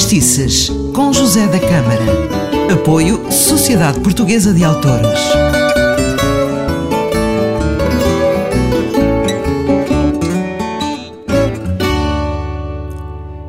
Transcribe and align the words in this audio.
Fadistices, 0.00 0.70
com 0.94 1.12
José 1.12 1.46
da 1.46 1.60
Câmara. 1.60 2.72
Apoio 2.72 3.30
Sociedade 3.30 4.00
Portuguesa 4.00 4.54
de 4.54 4.64
Autores. 4.64 5.20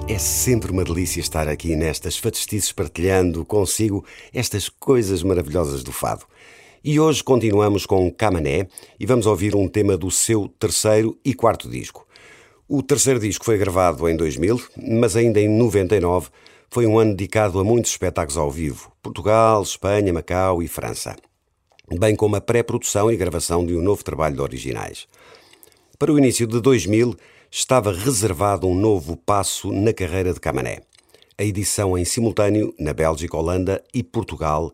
É 0.09 0.17
sempre 0.17 0.71
uma 0.71 0.83
delícia 0.83 1.21
estar 1.21 1.47
aqui 1.47 1.73
nestas 1.73 2.17
fadistices 2.17 2.73
partilhando 2.73 3.45
consigo 3.45 4.05
estas 4.33 4.67
coisas 4.67 5.23
maravilhosas 5.23 5.83
do 5.83 5.93
fado. 5.93 6.25
E 6.83 6.99
hoje 6.99 7.23
continuamos 7.23 7.85
com 7.85 8.11
Camané 8.11 8.67
e 8.99 9.05
vamos 9.05 9.25
ouvir 9.25 9.55
um 9.55 9.69
tema 9.69 9.95
do 9.95 10.11
seu 10.11 10.49
terceiro 10.59 11.17
e 11.23 11.33
quarto 11.33 11.69
disco. 11.69 12.05
O 12.73 12.81
terceiro 12.81 13.19
disco 13.19 13.43
foi 13.43 13.57
gravado 13.57 14.07
em 14.07 14.15
2000, 14.15 14.61
mas 14.77 15.17
ainda 15.17 15.41
em 15.41 15.49
99 15.49 16.29
foi 16.73 16.87
um 16.87 16.97
ano 16.97 17.13
dedicado 17.13 17.59
a 17.59 17.63
muitos 17.65 17.91
espetáculos 17.91 18.37
ao 18.37 18.49
vivo: 18.49 18.91
Portugal, 19.03 19.61
Espanha, 19.61 20.13
Macau 20.13 20.63
e 20.63 20.69
França, 20.69 21.17
bem 21.99 22.15
como 22.15 22.37
a 22.37 22.41
pré-produção 22.41 23.11
e 23.11 23.17
gravação 23.17 23.65
de 23.65 23.75
um 23.75 23.81
novo 23.81 24.03
trabalho 24.03 24.35
de 24.35 24.41
originais. 24.41 25.05
Para 25.99 26.13
o 26.13 26.17
início 26.17 26.47
de 26.47 26.61
2000 26.61 27.13
estava 27.51 27.91
reservado 27.91 28.65
um 28.67 28.73
novo 28.73 29.17
passo 29.17 29.71
na 29.71 29.93
carreira 29.93 30.33
de 30.33 30.39
Camané. 30.39 30.79
A 31.37 31.43
edição 31.43 31.97
em 31.97 32.05
simultâneo 32.05 32.73
na 32.79 32.93
Bélgica, 32.93 33.35
Holanda 33.35 33.83
e 33.93 34.01
Portugal 34.01 34.71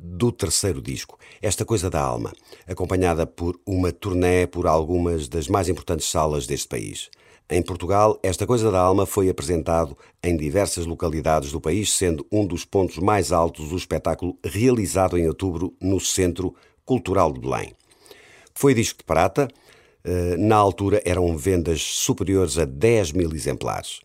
do 0.00 0.32
terceiro 0.32 0.82
disco, 0.82 1.18
Esta 1.40 1.64
Coisa 1.64 1.88
da 1.88 2.00
Alma, 2.00 2.32
acompanhada 2.66 3.26
por 3.26 3.60
uma 3.64 3.92
turnê 3.92 4.46
por 4.46 4.66
algumas 4.66 5.28
das 5.28 5.46
mais 5.46 5.68
importantes 5.68 6.10
salas 6.10 6.46
deste 6.46 6.66
país. 6.66 7.10
Em 7.48 7.62
Portugal, 7.62 8.18
Esta 8.22 8.46
Coisa 8.46 8.70
da 8.72 8.80
Alma 8.80 9.06
foi 9.06 9.28
apresentado 9.28 9.96
em 10.22 10.36
diversas 10.36 10.86
localidades 10.86 11.52
do 11.52 11.60
país, 11.60 11.92
sendo 11.92 12.26
um 12.32 12.44
dos 12.44 12.64
pontos 12.64 12.98
mais 12.98 13.30
altos 13.30 13.70
o 13.70 13.76
espetáculo 13.76 14.36
realizado 14.44 15.16
em 15.16 15.28
outubro 15.28 15.74
no 15.80 16.00
Centro 16.00 16.54
Cultural 16.84 17.32
de 17.32 17.40
Belém. 17.40 17.72
Foi 18.54 18.74
disco 18.74 18.98
de 18.98 19.04
prata, 19.04 19.48
eh, 20.02 20.36
na 20.38 20.56
altura 20.56 21.02
eram 21.04 21.36
vendas 21.36 21.82
superiores 21.82 22.58
a 22.58 22.64
10 22.64 23.12
mil 23.12 23.32
exemplares 23.32 24.00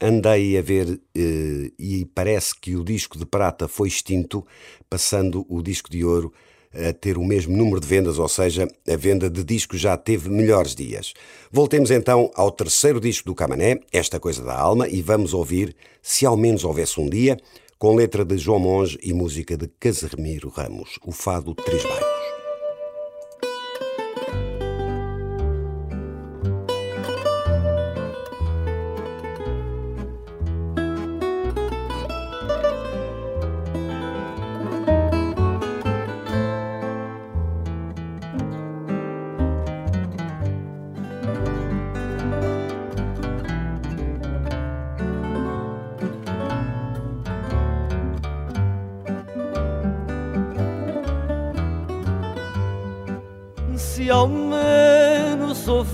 andei 0.00 0.56
a 0.56 0.62
ver 0.62 1.00
eh, 1.14 1.70
e 1.78 2.04
parece 2.14 2.54
que 2.58 2.76
o 2.76 2.84
disco 2.84 3.18
de 3.18 3.26
prata 3.26 3.68
foi 3.68 3.88
extinto, 3.88 4.46
passando 4.88 5.44
o 5.48 5.62
disco 5.62 5.90
de 5.90 6.04
ouro 6.04 6.32
a 6.72 6.92
ter 6.92 7.18
o 7.18 7.24
mesmo 7.24 7.56
número 7.56 7.80
de 7.80 7.86
vendas, 7.86 8.18
ou 8.18 8.28
seja, 8.28 8.68
a 8.88 8.96
venda 8.96 9.28
de 9.28 9.42
discos 9.42 9.80
já 9.80 9.96
teve 9.96 10.28
melhores 10.30 10.74
dias. 10.74 11.12
Voltemos 11.50 11.90
então 11.90 12.30
ao 12.34 12.50
terceiro 12.50 13.00
disco 13.00 13.26
do 13.26 13.34
Camané, 13.34 13.80
Esta 13.92 14.20
Coisa 14.20 14.42
da 14.44 14.56
Alma, 14.56 14.88
e 14.88 15.02
vamos 15.02 15.34
ouvir 15.34 15.74
Se 16.00 16.24
Ao 16.24 16.36
Menos 16.36 16.64
Houvesse 16.64 17.00
um 17.00 17.08
Dia, 17.08 17.36
com 17.78 17.94
letra 17.94 18.24
de 18.24 18.38
João 18.38 18.60
Monge 18.60 18.98
e 19.02 19.12
música 19.12 19.56
de 19.56 19.68
Casemiro 19.80 20.48
Ramos, 20.48 20.98
o 21.04 21.10
fado 21.10 21.54
Três 21.54 21.82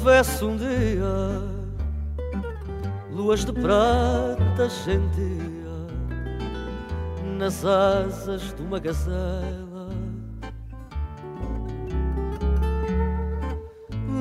houvesse 0.06 0.44
um 0.44 0.56
dia 0.56 1.42
Luas 3.10 3.44
de 3.44 3.52
prata 3.52 4.68
gentia 4.84 5.66
Nas 7.36 7.64
asas 7.64 8.54
de 8.54 8.62
uma 8.62 8.78
gazela. 8.78 9.90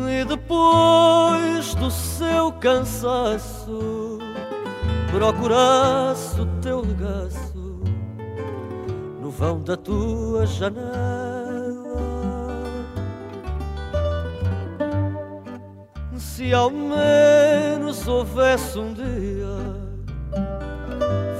E 0.09 0.25
depois 0.25 1.75
do 1.75 1.91
seu 1.91 2.51
cansaço 2.53 4.18
Procurasse 5.12 6.41
o 6.41 6.45
teu 6.62 6.81
regaço 6.81 7.84
No 9.22 9.29
vão 9.29 9.62
da 9.62 9.78
tua 9.78 10.47
janela 10.47 11.34
Se 16.35 16.53
ao 16.53 16.69
menos 16.69 18.06
houvesse 18.06 18.78
um 18.78 18.91
dia 18.91 19.56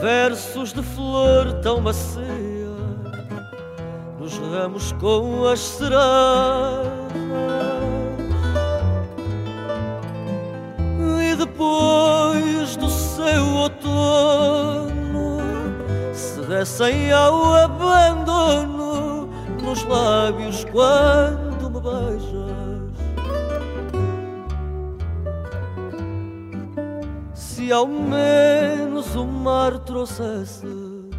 versos 0.02 0.72
de 0.72 0.82
flor 0.82 1.52
tão 1.62 1.82
macia 1.82 2.24
nos 4.18 4.38
ramos 4.38 4.94
com 4.94 5.46
as 5.48 5.60
sereias 5.60 6.00
e 11.30 11.36
depois 11.36 12.78
do 12.78 12.90
seu 12.90 13.46
outono 13.48 15.40
se 16.14 16.40
dessem 16.44 17.12
ao 17.12 17.54
abandono 17.54 19.28
nos 19.62 19.84
lábios 19.84 20.64
quando 20.72 21.45
se 27.66 27.72
ao 27.72 27.88
menos 27.88 29.16
o 29.16 29.26
mar 29.26 29.80
trouxesse 29.80 30.68
o 30.68 31.10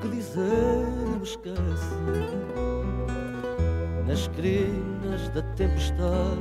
que 0.00 0.08
dizer 0.08 0.86
me 1.16 1.24
esquece 1.24 1.96
nas 4.06 4.28
crinas 4.28 5.28
da 5.30 5.42
tempestade. 5.56 6.38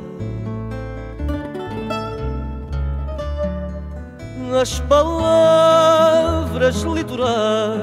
As 4.62 4.80
palavras 4.82 6.84
litorais, 6.84 7.82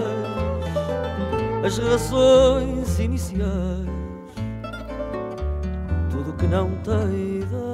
as 1.67 1.77
razões 1.79 3.01
iniciais, 3.01 3.89
tudo 6.09 6.33
que 6.35 6.47
não 6.47 6.71
tem 6.85 7.41
idade. 7.41 7.68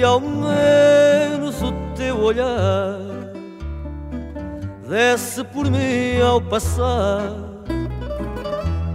Se 0.00 0.04
ao 0.04 0.18
menos 0.18 1.60
o 1.62 1.72
teu 1.94 2.18
olhar 2.22 2.96
desce 4.88 5.44
por 5.44 5.70
mim 5.70 6.18
ao 6.22 6.40
passar, 6.40 7.34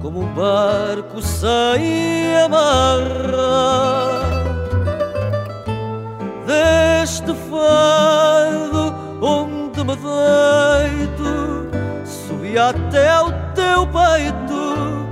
como 0.01 0.21
um 0.21 0.33
barco 0.33 1.21
sem 1.21 2.35
amarra. 2.43 3.85
Deste 6.47 7.35
fado 7.51 8.95
onde 9.21 9.83
me 9.83 9.95
deito, 9.95 11.69
subi 12.03 12.57
até 12.57 13.09
ao 13.11 13.31
teu 13.53 13.85
peito, 13.85 15.05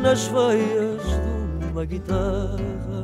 nas 0.00 0.28
veias 0.28 1.02
de 1.58 1.66
uma 1.72 1.84
guitarra. 1.84 3.03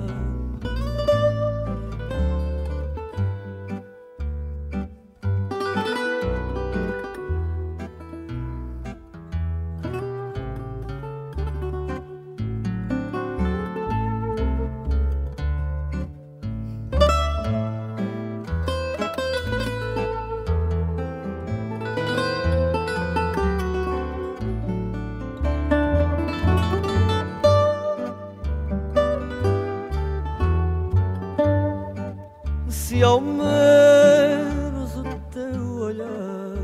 Menos 33.70 34.96
o 34.96 35.04
teu 35.30 35.62
olhar 35.84 36.56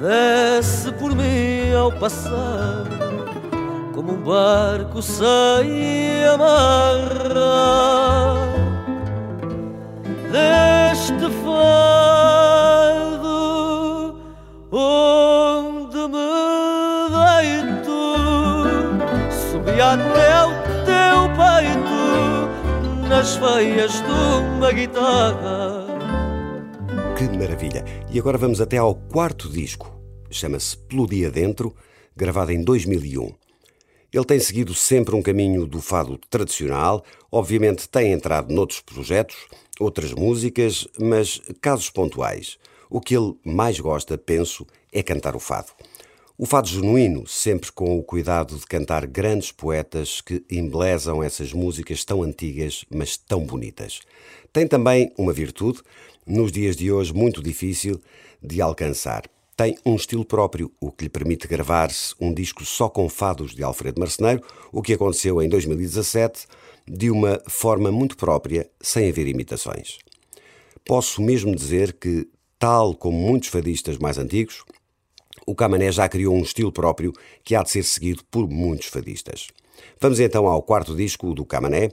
desce 0.00 0.92
por 0.92 1.14
mim 1.14 1.72
ao 1.74 1.92
passar 1.92 2.84
como 3.94 4.12
um 4.12 4.22
barco 4.22 5.02
sem 5.02 6.24
amarra 6.24 7.68
deste 10.32 11.28
fado 11.42 12.98
onde 14.70 15.98
me 16.14 16.30
deito 17.16 17.98
subi 19.30 19.80
até 19.80 20.44
o 20.44 20.57
nas 23.18 23.34
veias 23.34 23.94
de 23.94 24.10
uma 24.56 24.72
guitarra 24.72 25.88
que 27.16 27.36
maravilha! 27.36 27.84
E 28.12 28.16
agora 28.20 28.38
vamos 28.38 28.60
até 28.60 28.76
ao 28.76 28.94
quarto 28.94 29.48
disco. 29.48 29.92
Chama-se 30.30 30.76
Pelo 30.76 31.04
Dia 31.04 31.32
Dentro, 31.32 31.74
gravado 32.14 32.52
em 32.52 32.62
2001. 32.62 33.34
Ele 34.12 34.24
tem 34.24 34.38
seguido 34.38 34.72
sempre 34.72 35.16
um 35.16 35.22
caminho 35.22 35.66
do 35.66 35.80
fado 35.80 36.16
tradicional, 36.30 37.04
obviamente 37.32 37.88
tem 37.88 38.12
entrado 38.12 38.54
noutros 38.54 38.80
projetos, 38.82 39.48
outras 39.80 40.12
músicas, 40.12 40.86
mas 40.96 41.42
casos 41.60 41.90
pontuais. 41.90 42.56
O 42.88 43.00
que 43.00 43.16
ele 43.16 43.34
mais 43.44 43.80
gosta, 43.80 44.16
penso, 44.16 44.64
é 44.92 45.02
cantar 45.02 45.34
o 45.34 45.40
fado. 45.40 45.72
O 46.40 46.46
fado 46.46 46.68
genuíno, 46.68 47.26
sempre 47.26 47.72
com 47.72 47.98
o 47.98 48.02
cuidado 48.02 48.56
de 48.56 48.64
cantar 48.64 49.04
grandes 49.08 49.50
poetas 49.50 50.20
que 50.20 50.44
embelezam 50.48 51.20
essas 51.20 51.52
músicas 51.52 52.04
tão 52.04 52.22
antigas, 52.22 52.84
mas 52.88 53.16
tão 53.16 53.44
bonitas. 53.44 54.00
Tem 54.52 54.64
também 54.64 55.12
uma 55.18 55.32
virtude, 55.32 55.80
nos 56.24 56.52
dias 56.52 56.76
de 56.76 56.92
hoje 56.92 57.12
muito 57.12 57.42
difícil 57.42 58.00
de 58.40 58.62
alcançar 58.62 59.24
tem 59.58 59.76
um 59.84 59.96
estilo 59.96 60.24
próprio, 60.24 60.70
o 60.80 60.92
que 60.92 61.02
lhe 61.02 61.10
permite 61.10 61.48
gravar-se 61.48 62.14
um 62.20 62.32
disco 62.32 62.64
só 62.64 62.88
com 62.88 63.08
fados 63.08 63.56
de 63.56 63.64
Alfredo 63.64 63.98
Marceneiro, 63.98 64.40
o 64.70 64.80
que 64.80 64.92
aconteceu 64.92 65.42
em 65.42 65.48
2017, 65.48 66.46
de 66.86 67.10
uma 67.10 67.42
forma 67.48 67.90
muito 67.90 68.16
própria, 68.16 68.70
sem 68.80 69.10
haver 69.10 69.26
imitações. 69.26 69.98
Posso 70.86 71.20
mesmo 71.20 71.56
dizer 71.56 71.94
que, 71.94 72.28
tal 72.56 72.94
como 72.94 73.18
muitos 73.18 73.48
fadistas 73.48 73.98
mais 73.98 74.16
antigos, 74.16 74.62
o 75.48 75.54
Camané 75.54 75.90
já 75.90 76.06
criou 76.06 76.34
um 76.34 76.42
estilo 76.42 76.70
próprio 76.70 77.10
que 77.42 77.54
há 77.54 77.62
de 77.62 77.70
ser 77.70 77.82
seguido 77.82 78.22
por 78.30 78.46
muitos 78.46 78.88
fadistas. 78.88 79.48
Vamos 79.98 80.20
então 80.20 80.46
ao 80.46 80.62
quarto 80.62 80.94
disco 80.94 81.32
do 81.32 81.42
Camané, 81.42 81.88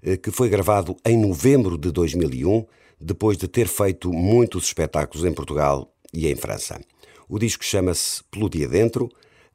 eh, 0.00 0.16
que 0.16 0.30
foi 0.30 0.48
gravado 0.48 0.96
em 1.04 1.18
novembro 1.18 1.76
de 1.76 1.90
2001, 1.90 2.64
depois 3.00 3.36
de 3.36 3.48
ter 3.48 3.66
feito 3.66 4.12
muitos 4.12 4.66
espetáculos 4.66 5.26
em 5.26 5.34
Portugal 5.34 5.92
e 6.14 6.28
em 6.28 6.36
França. 6.36 6.80
O 7.28 7.40
disco 7.40 7.64
chama-se 7.64 8.22
Pelo 8.30 8.48
Dia 8.48 8.68
Dentro. 8.68 9.10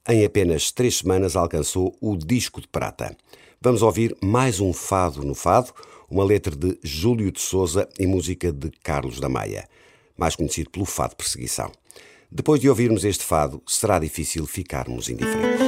Em 0.09 0.25
apenas 0.25 0.69
três 0.69 0.97
semanas 0.97 1.37
alcançou 1.37 1.95
o 2.01 2.17
disco 2.17 2.59
de 2.59 2.67
prata. 2.67 3.15
Vamos 3.61 3.81
ouvir 3.81 4.13
mais 4.21 4.59
um 4.59 4.73
fado 4.73 5.23
no 5.23 5.33
fado, 5.33 5.71
uma 6.09 6.25
letra 6.25 6.53
de 6.53 6.77
Júlio 6.83 7.31
de 7.31 7.39
Souza 7.39 7.87
e 7.97 8.05
música 8.05 8.51
de 8.51 8.69
Carlos 8.83 9.21
da 9.21 9.29
Maia, 9.29 9.69
mais 10.17 10.35
conhecido 10.35 10.69
pelo 10.69 10.85
fado 10.85 11.15
Perseguição. 11.15 11.71
Depois 12.29 12.59
de 12.59 12.69
ouvirmos 12.69 13.05
este 13.05 13.23
fado, 13.23 13.63
será 13.65 13.97
difícil 13.99 14.45
ficarmos 14.45 15.07
indiferentes. 15.07 15.65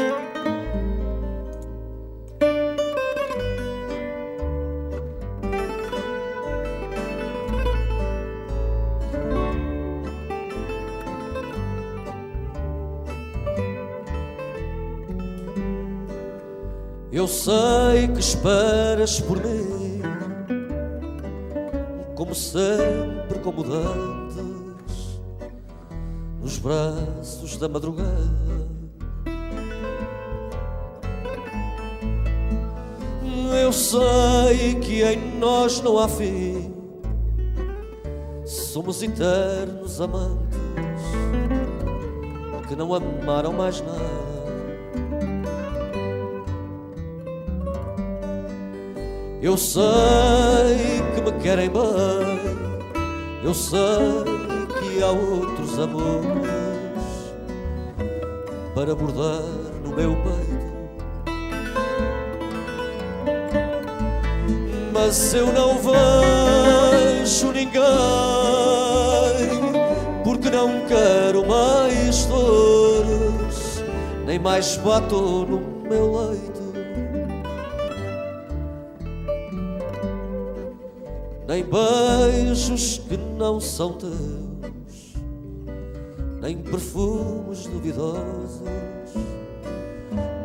Eu 17.11 17.27
sei 17.27 18.07
que 18.13 18.19
esperas 18.19 19.21
por 19.21 19.37
mim, 19.43 20.01
como 22.15 22.35
sempre, 22.35 23.39
como 23.39 23.63
dantes, 23.63 24.18
nos 26.41 26.57
braços 26.57 27.57
da 27.57 27.67
madrugada. 27.67 28.69
Eu 33.61 33.73
sei 33.73 34.75
que 34.81 35.03
em 35.03 35.37
nós 35.37 35.81
não 35.81 35.99
há 35.99 36.07
fim, 36.07 36.73
somos 38.45 39.01
eternos 39.01 39.99
amantes 39.99 40.59
que 42.67 42.75
não 42.75 42.93
amaram 42.93 43.51
mais 43.51 43.81
nada. 43.81 44.19
Eu 49.41 49.57
sei 49.57 49.81
que 51.15 51.21
me 51.21 51.31
querem 51.41 51.69
bem, 51.69 51.81
eu 53.43 53.53
sei 53.53 54.28
que 54.99 55.03
há 55.03 55.11
outros 55.11 55.79
amores 55.79 57.31
para 58.75 58.93
bordar 58.93 59.43
no 59.81 59.95
meu 59.95 60.13
peito. 60.13 60.67
Mas 64.91 65.33
eu 65.33 65.53
não 65.53 65.77
vejo 65.77 67.53
ninguém, 67.53 67.79
porque 70.21 70.49
não 70.49 70.81
quero 70.85 71.47
mais 71.47 72.25
dores, 72.25 73.81
nem 74.25 74.37
mais 74.37 74.75
bato 74.75 75.45
no 75.45 75.61
meu 75.87 76.27
leito. 76.27 76.58
Nem 81.49 81.63
beijos 81.63 82.99
que 83.09 83.17
não 83.17 83.59
são 83.59 83.93
teus, 83.93 85.15
nem 86.39 86.59
perfumes 86.59 87.65
duvidosos, 87.65 88.61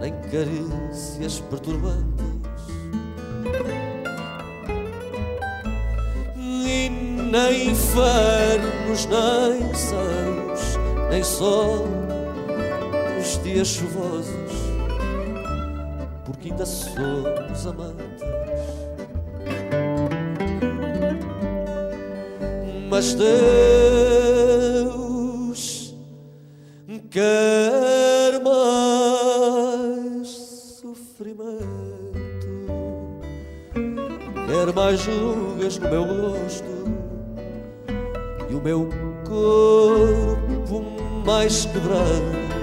nem 0.00 0.14
carícias 0.32 1.40
perturbantes. 1.40 2.24
E 6.38 6.88
nem 6.88 7.68
infernos, 7.68 9.04
nem 9.04 9.74
céus, 9.74 10.78
nem 11.10 11.22
sol 11.22 11.86
nos 13.14 13.42
dias 13.42 13.68
chuvosos, 13.68 14.52
porque 16.24 16.48
ainda 16.48 16.64
somos 16.64 17.66
amantes. 17.66 18.43
Mas 22.94 23.14
Deus 23.14 23.24
quer 27.10 28.40
mais 28.40 30.28
sofrimento, 30.80 31.58
quer 34.46 34.72
mais 34.72 35.04
rugas 35.06 35.76
no 35.80 35.90
meu 35.90 36.04
rosto 36.04 36.84
e 38.48 38.54
o 38.54 38.60
meu 38.62 38.88
corpo 39.24 40.84
mais 41.26 41.66
quebrado 41.66 42.53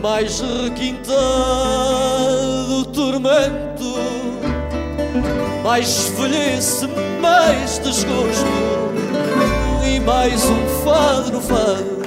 mais 0.00 0.40
requintado 0.40 1.20
tormento, 2.86 3.94
mais 5.62 6.12
velhice, 6.18 6.86
mais 7.20 7.78
desgosto 7.78 8.46
e 9.86 10.00
mais 10.00 10.42
um 10.44 10.84
fado 10.84 11.32
no 11.32 11.40
fado. 11.40 11.99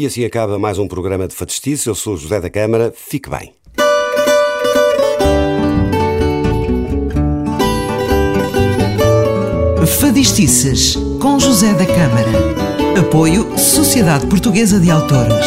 E 0.00 0.06
assim 0.06 0.24
acaba 0.24 0.58
mais 0.58 0.78
um 0.78 0.88
programa 0.88 1.28
de 1.28 1.34
Fatestice. 1.34 1.86
Eu 1.86 1.94
sou 1.94 2.16
José 2.16 2.40
da 2.40 2.48
Câmara. 2.48 2.92
Fique 2.96 3.28
bem. 3.28 3.52
Modistices, 10.20 10.96
com 11.18 11.40
José 11.40 11.72
da 11.72 11.86
Câmara. 11.86 13.00
Apoio 13.00 13.58
Sociedade 13.58 14.26
Portuguesa 14.26 14.78
de 14.78 14.90
Autores. 14.90 15.46